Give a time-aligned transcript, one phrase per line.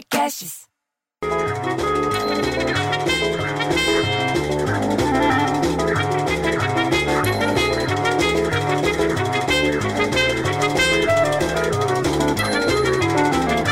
[0.00, 0.60] Podcasts.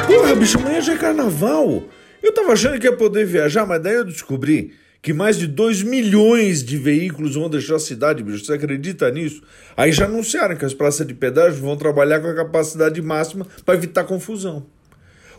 [0.07, 1.85] Porra, bicho, amanhã já é carnaval.
[2.23, 5.83] Eu tava achando que ia poder viajar, mas daí eu descobri que mais de 2
[5.83, 8.45] milhões de veículos vão deixar a cidade, bicho.
[8.45, 9.43] Você acredita nisso?
[9.75, 13.77] Aí já anunciaram que as praças de pedágio vão trabalhar com a capacidade máxima para
[13.77, 14.67] evitar confusão.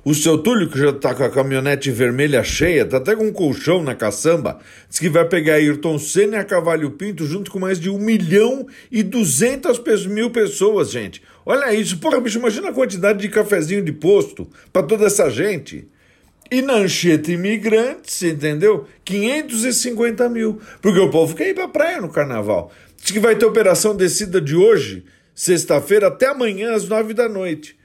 [0.04, 3.34] O seu Túlio, que já tá com a caminhonete vermelha cheia, tá até com um
[3.34, 7.60] colchão na caçamba, diz que vai pegar Ayrton Senna e a Cavalho Pinto junto com
[7.60, 11.22] mais de 1 milhão e 200 mil pessoas, gente.
[11.46, 15.86] Olha isso, porra, bicho, imagina a quantidade de cafezinho de posto para toda essa gente.
[16.50, 18.88] E na Anchieta Imigrantes, entendeu?
[19.04, 20.62] 550 mil.
[20.82, 22.72] Porque o povo quer ir pra praia no carnaval.
[22.98, 25.04] Diz que vai ter operação descida de hoje,
[25.36, 27.79] sexta-feira, até amanhã às nove da noite.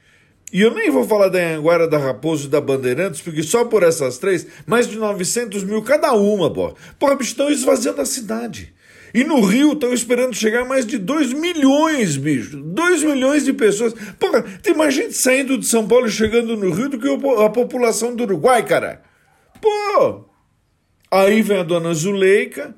[0.54, 3.82] E eu nem vou falar da Anguera, da Raposo e da Bandeirantes, porque só por
[3.82, 6.72] essas três, mais de 900 mil cada uma, pô.
[6.96, 8.72] Porra, bicho, estão esvaziando a cidade.
[9.12, 12.56] E no Rio estão esperando chegar mais de 2 milhões, bicho.
[12.56, 13.94] 2 milhões de pessoas.
[14.16, 17.08] Porra, tem mais gente saindo de São Paulo e chegando no Rio do que
[17.44, 19.02] a população do Uruguai, cara.
[19.60, 20.24] Pô!
[21.10, 22.76] Aí vem a dona Zuleika,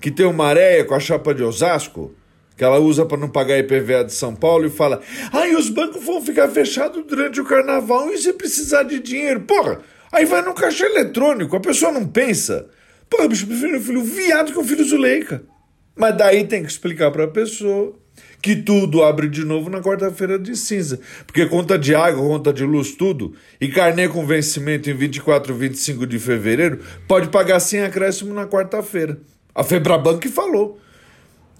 [0.00, 2.14] que tem uma areia com a chapa de Osasco,
[2.58, 5.00] que ela usa para não pagar IPVA de São Paulo, e fala:
[5.32, 9.42] ai, os bancos vão ficar fechados durante o carnaval e se precisar de dinheiro.
[9.42, 12.66] Porra, aí vai no caixa eletrônico, a pessoa não pensa.
[13.08, 15.42] Porra, bicho, prefiro um filho viado que um filho Zuleika.
[15.94, 17.94] Mas daí tem que explicar para a pessoa
[18.42, 20.98] que tudo abre de novo na quarta-feira de cinza.
[21.26, 25.56] Porque conta de água, conta de luz, tudo, e carnê com vencimento em 24 e
[25.56, 29.20] 25 de fevereiro, pode pagar sem acréscimo na quarta-feira.
[29.54, 30.80] A Febraban que falou.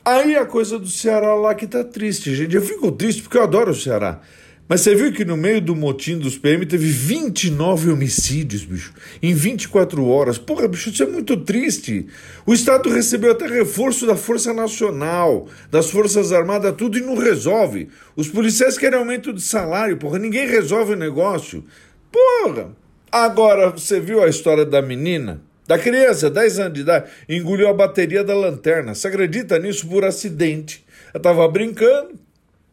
[0.08, 2.56] Aí a coisa do Ceará lá que tá triste, gente.
[2.56, 4.22] Eu fico triste porque eu adoro o Ceará.
[4.66, 9.34] Mas você viu que no meio do motim dos PM teve 29 homicídios, bicho, em
[9.34, 10.38] 24 horas.
[10.38, 12.06] Porra, bicho, isso é muito triste.
[12.46, 17.90] O Estado recebeu até reforço da Força Nacional, das Forças Armadas, tudo e não resolve.
[18.16, 21.62] Os policiais querem aumento de salário, porra, ninguém resolve o negócio.
[22.10, 22.74] Porra!
[23.12, 25.42] Agora, você viu a história da menina?
[25.68, 28.94] Da criança, 10 anos de idade, engoliu a bateria da lanterna.
[28.94, 30.82] Você acredita nisso por acidente?
[31.12, 32.14] Ela tava brincando,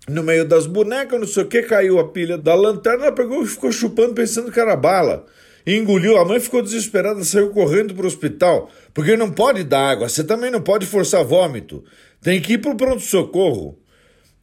[0.08, 3.44] no meio das bonecas, não sei o que, caiu a pilha da lanterna, ela pegou
[3.44, 5.26] e ficou chupando pensando que era bala.
[5.66, 9.90] E engoliu, a mãe ficou desesperada, saiu correndo para o hospital, porque não pode dar
[9.90, 11.84] água, você também não pode forçar vômito,
[12.22, 13.78] tem que ir para o pronto-socorro.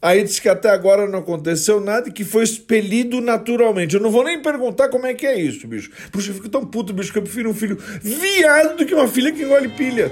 [0.02, 3.94] Aí disse que até agora não aconteceu nada e que foi expelido naturalmente.
[3.94, 5.92] Eu não vou nem perguntar como é que é isso, bicho.
[6.10, 9.06] Puxa, eu fico tão puto, bicho, que eu prefiro um filho viado do que uma
[9.06, 10.10] filha que engole pilha.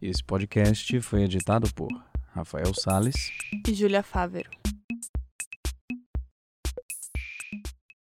[0.00, 1.90] Esse podcast foi editado por
[2.34, 3.30] Rafael Sales
[3.68, 4.59] e Júlia Fávero.